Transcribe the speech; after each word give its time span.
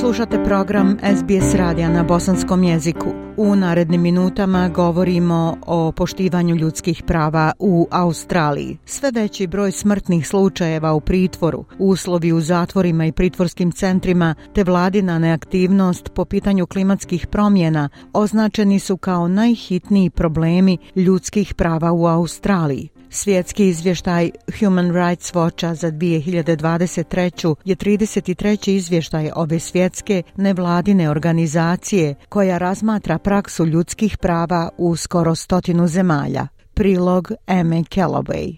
Slušate 0.00 0.44
program 0.44 0.98
SBS 1.16 1.54
radija 1.54 1.88
na 1.88 2.02
bosanskom 2.02 2.62
jeziku. 2.62 3.06
U 3.36 3.56
narednim 3.56 4.02
minutama 4.02 4.68
govorimo 4.68 5.56
o 5.66 5.92
poštivanju 5.92 6.56
ljudskih 6.56 7.02
prava 7.06 7.52
u 7.58 7.88
Australiji. 7.90 8.78
Sve 8.84 9.10
veći 9.10 9.46
broj 9.46 9.72
smrtnih 9.72 10.28
slučajeva 10.28 10.92
u 10.92 11.00
pritvoru, 11.00 11.64
uslovi 11.78 12.32
u 12.32 12.40
zatvorima 12.40 13.06
i 13.06 13.12
pritvorskim 13.12 13.72
centrima 13.72 14.34
te 14.54 14.64
vladina 14.64 15.18
neaktivnost 15.18 16.10
po 16.14 16.24
pitanju 16.24 16.66
klimatskih 16.66 17.26
promjena 17.26 17.88
označeni 18.12 18.78
su 18.78 18.96
kao 18.96 19.28
najhitniji 19.28 20.10
problemi 20.10 20.78
ljudskih 20.96 21.54
prava 21.54 21.92
u 21.92 22.06
Australiji. 22.06 22.88
Svjetski 23.12 23.68
izvještaj 23.68 24.30
Human 24.60 24.90
Rights 24.92 25.32
Watcha 25.32 25.74
za 25.74 25.90
2023. 25.90 27.54
je 27.64 27.76
33. 27.76 28.70
izvještaj 28.70 29.30
ove 29.36 29.58
svjetske 29.58 30.22
nevladine 30.36 31.10
organizacije 31.10 32.14
koja 32.28 32.58
razmatra 32.58 33.18
praksu 33.18 33.66
ljudskih 33.66 34.18
prava 34.18 34.68
u 34.78 34.96
skoro 34.96 35.34
stotinu 35.34 35.86
zemalja. 35.86 36.46
Prilog 36.74 37.32
Eme 37.46 37.76
Calloway. 37.76 38.56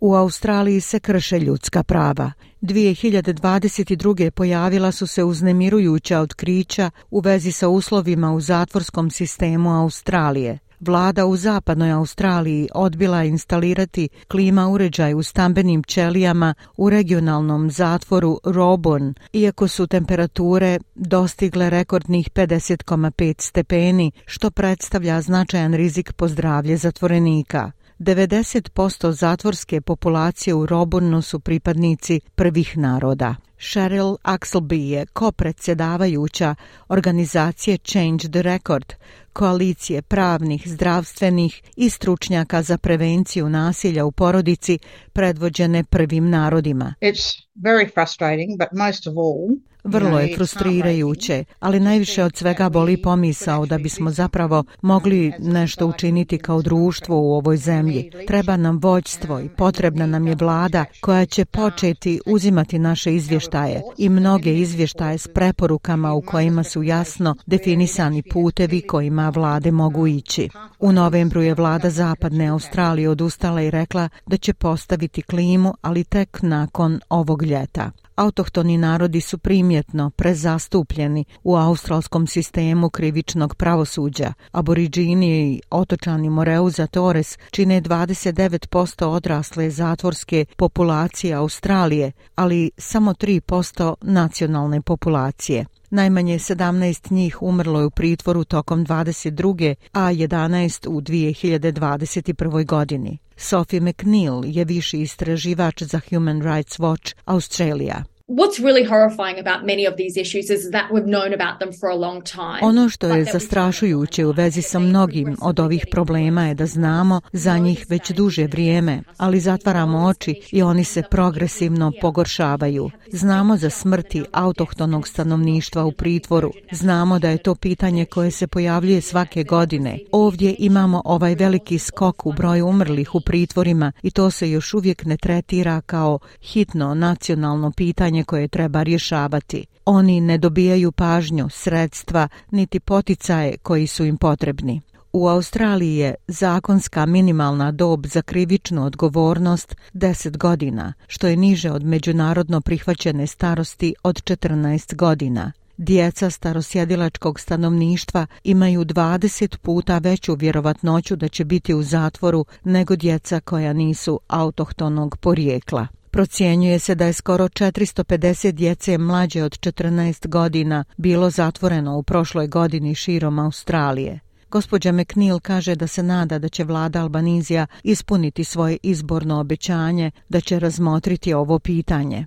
U 0.00 0.14
Australiji 0.14 0.80
se 0.80 1.00
krše 1.00 1.38
ljudska 1.38 1.82
prava. 1.82 2.32
2022. 2.62 4.30
pojavila 4.30 4.92
su 4.92 5.06
se 5.06 5.24
uznemirujuća 5.24 6.20
otkrića 6.20 6.90
u 7.10 7.20
vezi 7.20 7.52
sa 7.52 7.68
uslovima 7.68 8.32
u 8.32 8.40
zatvorskom 8.40 9.10
sistemu 9.10 9.70
Australije 9.70 10.58
vlada 10.80 11.26
u 11.26 11.36
zapadnoj 11.36 11.90
Australiji 11.90 12.68
odbila 12.74 13.24
instalirati 13.24 14.08
klima 14.28 14.68
uređaj 14.68 15.14
u 15.14 15.22
stambenim 15.22 15.82
ćelijama 15.82 16.54
u 16.76 16.90
regionalnom 16.90 17.70
zatvoru 17.70 18.40
Robon, 18.44 19.14
iako 19.32 19.68
su 19.68 19.86
temperature 19.86 20.78
dostigle 20.94 21.70
rekordnih 21.70 22.30
50,5 22.30 23.34
stepeni, 23.38 24.12
što 24.26 24.50
predstavlja 24.50 25.20
značajan 25.20 25.74
rizik 25.74 26.12
po 26.12 26.28
zdravlje 26.28 26.76
zatvorenika. 26.76 27.70
90% 27.98 29.10
zatvorske 29.10 29.80
populacije 29.80 30.54
u 30.54 30.66
Robonu 30.66 31.22
su 31.22 31.40
pripadnici 31.40 32.20
prvih 32.34 32.78
naroda. 32.78 33.34
Cheryl 33.60 34.16
Axelby 34.24 34.88
je 34.88 35.06
kopredsjedavajuća 35.06 36.54
organizacije 36.88 37.78
Change 37.78 38.28
the 38.28 38.42
Record, 38.42 38.94
koalicije 39.32 40.02
pravnih, 40.02 40.62
zdravstvenih 40.68 41.62
i 41.76 41.90
stručnjaka 41.90 42.62
za 42.62 42.78
prevenciju 42.78 43.48
nasilja 43.48 44.04
u 44.04 44.12
porodici 44.12 44.78
predvođene 45.12 45.84
prvim 45.84 46.30
narodima. 46.30 46.94
It's 47.00 47.36
very 47.54 47.92
frustrating, 47.94 48.58
but 48.58 48.68
most 48.72 49.06
of 49.06 49.14
all, 49.16 49.69
Vrlo 49.84 50.18
je 50.18 50.36
frustrirajuće, 50.36 51.44
ali 51.60 51.80
najviše 51.80 52.24
od 52.24 52.36
svega 52.36 52.68
boli 52.68 53.02
pomisao 53.02 53.66
da 53.66 53.78
bismo 53.78 54.10
zapravo 54.10 54.64
mogli 54.82 55.32
nešto 55.38 55.86
učiniti 55.86 56.38
kao 56.38 56.62
društvo 56.62 57.20
u 57.20 57.34
ovoj 57.34 57.56
zemlji. 57.56 58.10
Treba 58.26 58.56
nam 58.56 58.78
vođstvo 58.78 59.40
i 59.40 59.48
potrebna 59.48 60.06
nam 60.06 60.26
je 60.26 60.34
vlada 60.34 60.84
koja 61.00 61.26
će 61.26 61.44
početi 61.44 62.20
uzimati 62.26 62.78
naše 62.78 63.14
izvještaje 63.14 63.82
i 63.98 64.08
mnoge 64.08 64.54
izvještaje 64.54 65.18
s 65.18 65.28
preporukama 65.28 66.12
u 66.12 66.22
kojima 66.22 66.62
su 66.62 66.82
jasno 66.82 67.36
definisani 67.46 68.22
putevi 68.22 68.80
kojima 68.80 69.28
vlade 69.28 69.70
mogu 69.70 70.06
ići. 70.06 70.48
U 70.78 70.92
novembru 70.92 71.42
je 71.42 71.54
vlada 71.54 71.90
Zapadne 71.90 72.48
Australije 72.48 73.08
odustala 73.08 73.62
i 73.62 73.70
rekla 73.70 74.08
da 74.26 74.36
će 74.36 74.52
postaviti 74.52 75.22
klimu, 75.22 75.74
ali 75.82 76.04
tek 76.04 76.38
nakon 76.42 77.00
ovog 77.08 77.42
ljeta. 77.42 77.90
Autohtoni 78.16 78.76
narodi 78.78 79.20
su 79.20 79.38
primjetno 79.70 80.10
prezastupljeni 80.10 81.24
u 81.42 81.56
australskom 81.56 82.26
sistemu 82.26 82.90
krivičnog 82.90 83.54
pravosuđa. 83.54 84.32
Aboriđini 84.52 85.52
i 85.52 85.60
otočani 85.70 86.30
Moreuza 86.30 86.86
Torres 86.86 87.38
čine 87.50 87.82
29% 87.82 89.04
odrasle 89.04 89.70
zatvorske 89.70 90.44
populacije 90.56 91.34
Australije, 91.34 92.12
ali 92.34 92.70
samo 92.78 93.12
3% 93.14 93.94
nacionalne 94.00 94.80
populacije. 94.80 95.66
Najmanje 95.90 96.38
17 96.38 97.12
njih 97.12 97.42
umrlo 97.42 97.80
je 97.80 97.86
u 97.86 97.90
pritvoru 97.90 98.44
tokom 98.44 98.86
22. 98.86 99.74
a 99.92 100.00
11 100.00 100.88
u 100.88 101.00
2021. 101.00 102.66
godini. 102.66 103.18
Sophie 103.36 103.80
McNeil 103.80 104.42
je 104.44 104.64
viši 104.64 105.00
istraživač 105.00 105.82
za 105.82 106.00
Human 106.10 106.42
Rights 106.42 106.78
Watch 106.78 107.14
Australia. 107.24 108.04
What's 108.30 108.60
really 108.60 108.84
horrifying 108.84 109.40
about 109.40 109.66
many 109.66 109.88
of 109.88 109.96
these 109.96 110.20
issues 110.20 110.50
is 110.50 110.70
that 110.70 110.92
we've 110.92 111.10
known 111.14 111.32
about 111.32 111.58
them 111.58 111.72
for 111.80 111.88
a 111.90 111.96
long 111.96 112.22
time. 112.24 112.60
Ono 112.62 112.88
što 112.88 113.06
je 113.06 113.24
zastrašujuće 113.24 114.26
u 114.26 114.30
vezi 114.30 114.62
sa 114.62 114.78
mnogim 114.78 115.36
od 115.42 115.60
ovih 115.60 115.86
problema 115.90 116.46
je 116.46 116.54
da 116.54 116.66
znamo 116.66 117.20
za 117.32 117.58
njih 117.58 117.86
već 117.88 118.10
duže 118.10 118.46
vrijeme, 118.46 119.02
ali 119.16 119.40
zatvaramo 119.40 120.06
oči 120.06 120.40
i 120.52 120.62
oni 120.62 120.84
se 120.84 121.02
progresivno 121.10 121.92
pogoršavaju. 122.00 122.90
Znamo 123.12 123.56
za 123.56 123.70
smrti 123.70 124.24
autohtonog 124.32 125.08
stanovništva 125.08 125.84
u 125.84 125.92
pritvoru. 125.92 126.52
Znamo 126.72 127.18
da 127.18 127.30
je 127.30 127.38
to 127.38 127.54
pitanje 127.54 128.04
koje 128.04 128.30
se 128.30 128.46
pojavljuje 128.46 129.00
svake 129.00 129.44
godine. 129.44 129.98
Ovdje 130.12 130.54
imamo 130.58 131.02
ovaj 131.04 131.34
veliki 131.34 131.78
skok 131.78 132.26
u 132.26 132.32
broju 132.32 132.66
umrlih 132.66 133.14
u 133.14 133.20
pritvorima 133.20 133.92
i 134.02 134.10
to 134.10 134.30
se 134.30 134.50
još 134.50 134.74
uvijek 134.74 135.04
ne 135.04 135.16
tretira 135.16 135.80
kao 135.80 136.18
hitno 136.42 136.94
nacionalno 136.94 137.70
pitanje 137.70 138.19
pitanje 138.20 138.24
koje 138.24 138.48
treba 138.48 138.82
rješavati. 138.82 139.66
Oni 139.84 140.20
ne 140.20 140.38
dobijaju 140.38 140.92
pažnju, 140.92 141.48
sredstva, 141.50 142.28
niti 142.50 142.80
poticaje 142.80 143.56
koji 143.62 143.86
su 143.86 144.04
im 144.04 144.16
potrebni. 144.16 144.80
U 145.12 145.28
Australiji 145.28 145.96
je 145.96 146.14
zakonska 146.28 147.06
minimalna 147.06 147.72
dob 147.72 148.06
za 148.06 148.22
krivičnu 148.22 148.84
odgovornost 148.84 149.76
10 149.94 150.36
godina, 150.36 150.94
što 151.06 151.26
je 151.26 151.36
niže 151.36 151.70
od 151.70 151.84
međunarodno 151.84 152.60
prihvaćene 152.60 153.26
starosti 153.26 153.94
od 154.02 154.22
14 154.22 154.96
godina. 154.96 155.52
Djeca 155.76 156.30
starosjedilačkog 156.30 157.40
stanovništva 157.40 158.26
imaju 158.44 158.84
20 158.84 159.56
puta 159.56 159.98
veću 159.98 160.34
vjerovatnoću 160.34 161.16
da 161.16 161.28
će 161.28 161.44
biti 161.44 161.74
u 161.74 161.82
zatvoru 161.82 162.44
nego 162.64 162.96
djeca 162.96 163.40
koja 163.40 163.72
nisu 163.72 164.20
autohtonog 164.28 165.16
porijekla. 165.16 165.99
Procjenjuje 166.10 166.78
se 166.78 166.94
da 166.94 167.06
je 167.06 167.12
skoro 167.12 167.48
450 167.48 168.52
djece 168.52 168.98
mlađe 168.98 169.42
od 169.42 169.58
14 169.58 170.28
godina 170.28 170.84
bilo 170.96 171.30
zatvoreno 171.30 171.98
u 171.98 172.02
prošloj 172.02 172.46
godini 172.46 172.94
širom 172.94 173.38
Australije. 173.38 174.20
Gospođa 174.50 174.92
McNeil 174.92 175.40
kaže 175.40 175.74
da 175.74 175.86
se 175.86 176.02
nada 176.02 176.38
da 176.38 176.48
će 176.48 176.64
vlada 176.64 177.02
Albanizija 177.02 177.66
ispuniti 177.82 178.44
svoje 178.44 178.76
izborno 178.82 179.40
obećanje 179.40 180.10
da 180.28 180.40
će 180.40 180.58
razmotriti 180.58 181.34
ovo 181.34 181.58
pitanje. 181.58 182.26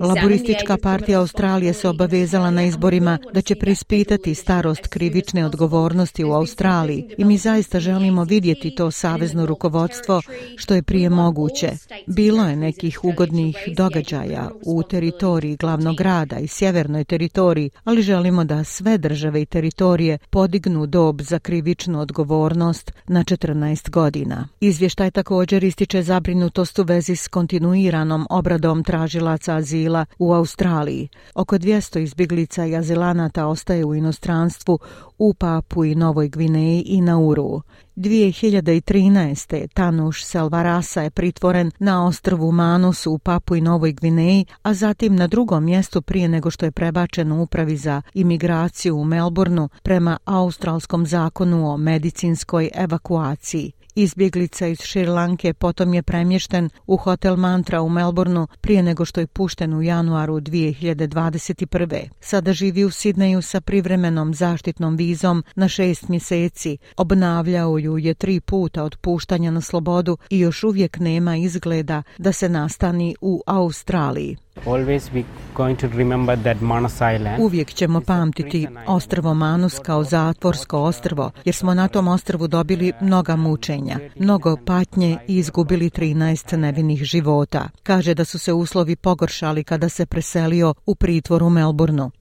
Laboristička 0.00 0.76
partija 0.82 1.20
Australije 1.20 1.72
se 1.72 1.88
obavezala 1.88 2.50
na 2.50 2.64
izborima 2.64 3.18
da 3.34 3.42
će 3.42 3.54
prispitati 3.54 4.34
starost 4.34 4.86
krivične 4.86 5.46
odgovornosti 5.46 6.24
u 6.24 6.32
Australiji 6.32 7.04
i 7.18 7.24
mi 7.24 7.36
zaista 7.36 7.80
želimo 7.80 8.24
vidjeti 8.24 8.74
to 8.74 8.90
savezno 8.90 9.46
rukovodstvo 9.46 10.22
što 10.56 10.74
je 10.74 10.82
prije 10.82 11.10
moguće. 11.10 11.70
Bilo 12.06 12.48
je 12.48 12.56
nekih 12.56 13.04
ugodnih 13.04 13.56
događaja 13.76 14.50
u 14.66 14.82
teritoriji 14.82 15.56
glavnog 15.56 15.96
grada 15.96 16.38
i 16.38 16.48
sjevernoj 16.48 17.04
teritoriji, 17.04 17.70
ali 17.84 18.02
želimo 18.02 18.44
da 18.44 18.64
sve 18.64 18.98
države 18.98 19.25
države 19.26 19.42
i 19.42 19.46
teritorije 19.46 20.18
podignu 20.30 20.86
dob 20.86 21.22
za 21.22 21.38
krivičnu 21.38 22.00
odgovornost 22.00 22.92
na 23.06 23.24
14 23.24 23.90
godina. 23.90 24.48
Izvještaj 24.60 25.10
također 25.10 25.64
ističe 25.64 26.02
zabrinutost 26.02 26.78
u 26.78 26.82
vezi 26.82 27.16
s 27.16 27.28
kontinuiranom 27.28 28.26
obradom 28.30 28.84
tražilaca 28.84 29.54
azila 29.54 30.06
u 30.18 30.32
Australiji. 30.32 31.08
Oko 31.34 31.58
200 31.58 32.00
izbjeglica 32.00 32.66
i 32.66 32.76
azilanata 32.76 33.46
ostaje 33.46 33.84
u 33.84 33.94
inostranstvu 33.94 34.78
u 35.18 35.34
Papu 35.34 35.84
i 35.84 35.94
Novoj 35.94 36.28
Gvineji 36.28 36.82
i 36.86 37.00
Nauru. 37.00 37.62
2013. 37.96 39.68
Tanuš 39.74 40.24
Selvarasa 40.24 41.02
je 41.02 41.10
pritvoren 41.10 41.70
na 41.78 42.06
ostrvu 42.06 42.52
Manus 42.52 43.06
u 43.06 43.18
Papu 43.18 43.56
i 43.56 43.60
Novoj 43.60 43.92
Gvineji, 43.92 44.44
a 44.62 44.74
zatim 44.74 45.16
na 45.16 45.26
drugom 45.26 45.64
mjestu 45.64 46.02
prije 46.02 46.28
nego 46.28 46.50
što 46.50 46.64
je 46.66 46.72
prebačen 46.72 47.32
u 47.32 47.42
upravi 47.42 47.76
za 47.76 48.02
imigraciju 48.14 48.96
u 48.96 49.04
Melbourneu 49.04 49.68
prema 49.82 50.18
australskom 50.24 51.06
zakonu 51.06 51.70
o 51.72 51.76
medicinskoj 51.76 52.70
evakuaciji. 52.74 53.72
Izbjeglica 53.98 54.66
iz 54.66 54.78
Šrilanke 54.80 55.54
potom 55.54 55.94
je 55.94 56.02
premješten 56.02 56.70
u 56.86 56.96
hotel 56.96 57.36
Mantra 57.36 57.82
u 57.82 57.88
Melbourneu 57.88 58.46
prije 58.60 58.82
nego 58.82 59.04
što 59.04 59.20
je 59.20 59.26
pušten 59.26 59.74
u 59.74 59.82
januaru 59.82 60.40
2021. 60.40 62.08
Sada 62.20 62.52
živi 62.52 62.84
u 62.84 62.90
Sidneju 62.90 63.42
sa 63.42 63.60
privremenom 63.60 64.34
zaštitnom 64.34 64.96
vizom 64.96 65.44
na 65.54 65.68
šest 65.68 66.08
mjeseci. 66.08 66.78
Obnavljao 66.96 67.78
ju 67.78 67.98
je 67.98 68.14
tri 68.14 68.40
puta 68.40 68.84
od 68.84 68.96
puštanja 68.96 69.50
na 69.50 69.60
slobodu 69.60 70.18
i 70.30 70.38
još 70.38 70.64
uvijek 70.64 70.98
nema 70.98 71.36
izgleda 71.36 72.02
da 72.18 72.32
se 72.32 72.48
nastani 72.48 73.16
u 73.20 73.42
Australiji. 73.46 74.36
Uvijek 77.38 77.74
ćemo 77.74 78.00
pamtiti 78.00 78.66
ostrvo 78.86 79.34
Manus 79.34 79.78
kao 79.78 80.04
zatvorsko 80.04 80.82
ostrvo, 80.82 81.30
jer 81.44 81.54
smo 81.54 81.74
na 81.74 81.88
tom 81.88 82.08
ostrvu 82.08 82.48
dobili 82.48 82.92
mnoga 83.00 83.36
mučenja, 83.36 83.98
mnogo 84.18 84.56
patnje 84.66 85.18
i 85.28 85.36
izgubili 85.36 85.90
13 85.90 86.56
nevinih 86.56 87.04
života. 87.04 87.68
Kaže 87.82 88.14
da 88.14 88.24
su 88.24 88.38
se 88.38 88.52
uslovi 88.52 88.96
pogoršali 88.96 89.64
kada 89.64 89.88
se 89.88 90.06
preselio 90.06 90.74
u 90.86 90.94
pritvor 90.94 91.42
u 91.42 91.50
Melbourneu. 91.50 92.06
Uh, 92.06 92.12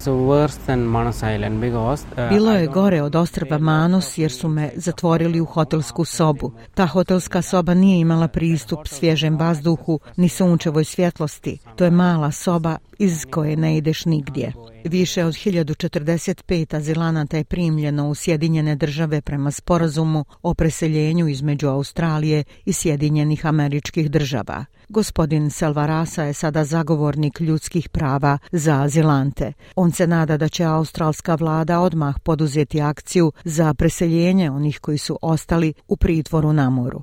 Bilo 2.29 2.51
je 2.51 2.67
gore 2.67 3.01
od 3.01 3.15
ostrva 3.15 3.57
Manus 3.57 4.17
jer 4.17 4.31
su 4.31 4.49
me 4.49 4.71
zatvorili 4.75 5.41
u 5.41 5.45
hotelsku 5.45 6.05
sobu. 6.05 6.51
Ta 6.73 6.85
hotelska 6.85 7.41
soba 7.41 7.73
nije 7.73 7.99
imala 7.99 8.27
pristup 8.27 8.87
svježem 8.87 9.37
vazduhu 9.37 9.99
ni 10.15 10.29
sunčevoj 10.29 10.83
svjetlosti. 10.83 11.57
To 11.75 11.83
je 11.83 11.91
mala 11.91 12.24
soba 12.31 12.77
iz 12.99 13.25
koje 13.31 13.57
ne 13.57 13.77
ideš 13.77 14.05
nigdje. 14.05 14.53
Više 14.85 15.25
od 15.25 15.33
1045 15.33 16.75
azilanata 16.75 17.37
je 17.37 17.43
primljeno 17.43 18.09
u 18.09 18.15
Sjedinjene 18.15 18.75
države 18.75 19.21
prema 19.21 19.51
sporazumu 19.51 20.25
o 20.41 20.53
preseljenju 20.53 21.27
između 21.27 21.67
Australije 21.67 22.43
i 22.65 22.73
Sjedinjenih 22.73 23.45
američkih 23.45 24.11
država. 24.11 24.65
Gospodin 24.89 25.49
Selvarasa 25.49 26.23
je 26.23 26.33
sada 26.33 26.63
zagovornik 26.63 27.39
ljudskih 27.39 27.89
prava 27.89 28.37
za 28.51 28.81
azilante. 28.81 29.53
On 29.75 29.91
se 29.91 30.07
nada 30.07 30.37
da 30.37 30.47
će 30.49 30.63
australska 30.63 31.35
vlada 31.35 31.79
odmah 31.79 32.15
poduzeti 32.23 32.81
akciju 32.81 33.31
za 33.43 33.73
preseljenje 33.73 34.51
onih 34.51 34.79
koji 34.79 34.97
su 34.97 35.19
ostali 35.21 35.73
u 35.87 35.97
pritvoru 35.97 36.53
na 36.53 36.69
moru. 36.69 37.01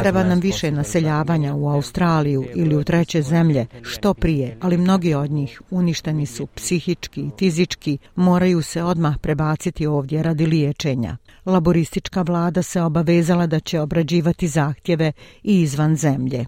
Treba 0.00 0.24
nam 0.24 0.40
više 0.40 0.70
naseljavanja 0.70 1.54
u 1.54 1.68
Australiju 1.68 2.44
ili 2.54 2.76
u 2.76 2.84
treće 2.84 3.22
zemlje, 3.22 3.66
što 3.82 4.14
prije, 4.14 4.51
ali 4.60 4.78
mnogi 4.78 5.14
od 5.14 5.30
njih 5.30 5.62
uništeni 5.70 6.26
su 6.26 6.46
psihički 6.46 7.20
i 7.20 7.30
fizički, 7.38 7.98
moraju 8.14 8.62
se 8.62 8.82
odmah 8.82 9.18
prebaciti 9.18 9.86
ovdje 9.86 10.22
radi 10.22 10.46
liječenja. 10.46 11.16
Laboristička 11.46 12.22
vlada 12.22 12.62
se 12.62 12.82
obavezala 12.82 13.46
da 13.46 13.60
će 13.60 13.80
obrađivati 13.80 14.48
zahtjeve 14.48 15.12
i 15.42 15.62
izvan 15.62 15.96
zemlje. 15.96 16.46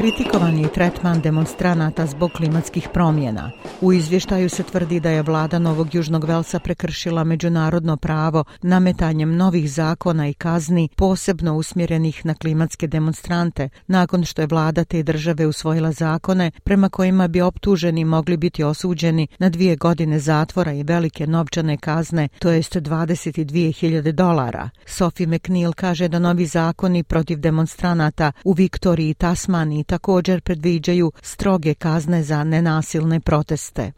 Kritikovan 0.00 0.58
je 0.58 0.68
tretman 0.68 1.20
demonstranata 1.20 2.06
zbog 2.06 2.32
klimatskih 2.32 2.88
promjena. 2.92 3.50
U 3.80 3.92
izvještaju 3.92 4.48
se 4.48 4.62
tvrdi 4.62 5.00
da 5.00 5.10
je 5.10 5.22
vlada 5.22 5.58
Novog 5.58 5.94
Južnog 5.94 6.24
Velsa 6.24 6.58
prekršila 6.58 7.24
međunarodno 7.24 7.96
pravo 7.96 8.44
nametanjem 8.62 9.36
novih 9.36 9.72
zakona 9.72 10.28
i 10.28 10.34
kazni 10.34 10.88
posebno 10.96 11.54
usmjerenih 11.54 12.26
na 12.26 12.34
klimatske 12.34 12.86
demonstrante 12.86 13.68
nakon 13.86 14.24
što 14.24 14.42
je 14.42 14.46
vlada 14.46 14.84
te 14.84 15.02
države 15.02 15.46
usvojila 15.46 15.92
zakone 15.92 16.50
prema 16.64 16.88
kojima 16.88 17.28
bi 17.28 17.40
optuženi 17.40 18.04
mogli 18.04 18.36
biti 18.36 18.64
osuđeni 18.64 19.26
na 19.38 19.48
dvije 19.48 19.76
godine 19.76 20.18
zatvora 20.18 20.72
i 20.72 20.82
velike 20.82 21.26
novčane 21.26 21.76
kazne, 21.76 22.28
to 22.38 22.50
jest 22.50 22.76
22.000 22.76 24.12
dolara. 24.12 24.70
Sophie 24.86 25.26
McNeil 25.26 25.72
kaže 25.72 26.08
da 26.08 26.18
novi 26.18 26.46
zakoni 26.46 27.02
protiv 27.02 27.38
demonstranata 27.38 28.32
u 28.44 28.52
Viktoriji 28.52 29.10
i 29.10 29.14
Tasmaniji 29.14 29.89
također 29.90 30.40
predviđaju 30.40 31.12
stroge 31.22 31.74
kazne 31.74 32.22
za 32.22 32.44
nenasilne 32.44 33.20
proteste. 33.20 33.92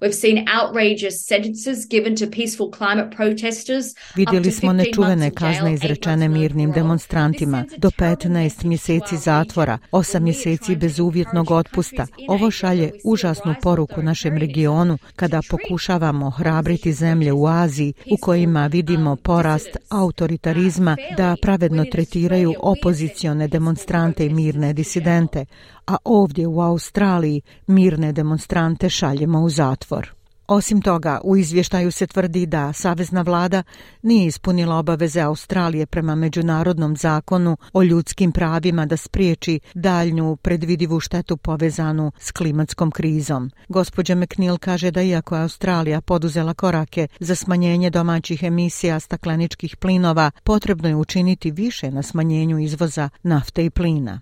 Vidjeli 4.16 4.50
smo 4.50 4.72
nečuvene 4.72 5.30
kazne 5.30 5.74
izrečene 5.74 6.28
mirnim 6.28 6.72
demonstrantima, 6.72 7.64
do 7.76 7.90
15 7.90 8.64
mjeseci 8.64 9.16
zatvora, 9.16 9.78
8 9.92 10.20
mjeseci 10.20 10.76
bez 10.76 10.98
uvjetnog 10.98 11.50
otpusta. 11.50 12.06
Ovo 12.28 12.50
šalje 12.50 12.90
užasnu 13.04 13.54
poruku 13.62 14.02
našem 14.02 14.38
regionu 14.38 14.98
kada 15.16 15.40
pokušavamo 15.50 16.30
hrabriti 16.30 16.92
zemlje 16.92 17.32
u 17.32 17.46
Aziji 17.46 17.92
u 18.10 18.16
kojima 18.16 18.66
vidimo 18.66 19.16
porast 19.16 19.76
autoritarizma 19.88 20.96
da 21.16 21.36
pravedno 21.42 21.84
tretiraju 21.92 22.54
opozicione 22.58 23.48
demonstrante 23.48 24.26
i 24.26 24.30
mirne 24.30 24.72
disidente, 24.72 25.44
a 25.86 25.96
ovdje 26.04 26.46
u 26.46 26.60
Australiji 26.60 27.42
mirne 27.66 28.12
demonstrante 28.12 28.88
šaljemo 28.88 29.40
u 29.40 29.48
zatvor. 29.48 30.21
Osim 30.52 30.82
toga, 30.82 31.20
u 31.24 31.36
izvještaju 31.36 31.90
se 31.90 32.06
tvrdi 32.06 32.46
da 32.46 32.72
savezna 32.72 33.22
vlada 33.22 33.62
nije 34.02 34.26
ispunila 34.26 34.76
obaveze 34.76 35.20
Australije 35.20 35.86
prema 35.86 36.14
međunarodnom 36.14 36.96
zakonu 36.96 37.56
o 37.72 37.82
ljudskim 37.82 38.32
pravima 38.32 38.86
da 38.86 38.96
spriječi 38.96 39.60
daljnju 39.74 40.36
predvidivu 40.36 41.00
štetu 41.00 41.36
povezanu 41.36 42.12
s 42.18 42.30
klimatskom 42.30 42.90
krizom. 42.90 43.50
Gospođa 43.68 44.14
McNeil 44.14 44.58
kaže 44.58 44.90
da 44.90 45.02
iako 45.02 45.36
je 45.36 45.42
Australija 45.42 46.00
poduzela 46.00 46.54
korake 46.54 47.08
za 47.20 47.34
smanjenje 47.34 47.90
domaćih 47.90 48.42
emisija 48.42 49.00
stakleničkih 49.00 49.76
plinova, 49.76 50.30
potrebno 50.44 50.88
je 50.88 50.96
učiniti 50.96 51.50
više 51.50 51.90
na 51.90 52.02
smanjenju 52.02 52.58
izvoza 52.58 53.08
nafte 53.22 53.64
i 53.64 53.70
plina. 53.70 54.20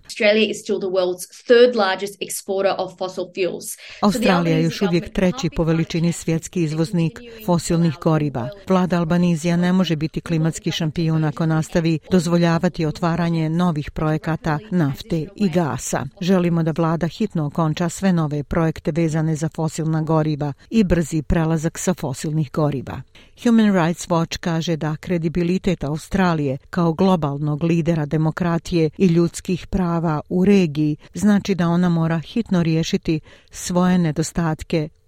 Australija 4.01 4.57
je 4.57 4.63
još 4.63 4.81
uvijek 4.81 5.13
treći 5.13 5.49
po 5.55 5.63
veličini 5.63 6.13
svjetski 6.21 6.63
izvoznik 6.63 7.19
fosilnih 7.45 7.95
goriva. 8.03 8.49
Vlada 8.67 8.97
Albanizija 8.97 9.57
ne 9.57 9.73
može 9.73 9.95
biti 9.95 10.21
klimatski 10.21 10.71
šampion 10.71 11.23
ako 11.23 11.45
nastavi 11.45 11.99
dozvoljavati 12.11 12.85
otvaranje 12.85 13.49
novih 13.49 13.91
projekata 13.91 14.59
nafte 14.71 15.27
i 15.35 15.49
gasa. 15.49 16.05
Želimo 16.21 16.63
da 16.63 16.73
vlada 16.77 17.07
hitno 17.07 17.45
okonča 17.45 17.89
sve 17.89 18.13
nove 18.13 18.43
projekte 18.43 18.91
vezane 18.91 19.35
za 19.35 19.49
fosilna 19.55 20.01
goriva 20.01 20.53
i 20.69 20.83
brzi 20.83 21.21
prelazak 21.21 21.77
sa 21.77 21.93
fosilnih 21.93 22.51
goriva. 22.51 23.01
Human 23.43 23.73
Rights 23.73 24.07
Watch 24.07 24.37
kaže 24.37 24.75
da 24.75 24.95
kredibilitet 24.95 25.83
Australije 25.83 26.57
kao 26.69 26.93
globalnog 26.93 27.63
lidera 27.63 28.05
demokratije 28.05 28.89
i 28.97 29.05
ljudskih 29.05 29.67
prava 29.67 30.21
u 30.29 30.45
regiji 30.45 30.97
znači 31.13 31.55
da 31.55 31.69
ona 31.69 31.89
mora 31.89 32.19
hitno 32.19 32.63
riješiti 32.63 33.19
svoje 33.51 33.97
nedostatke 33.97 34.89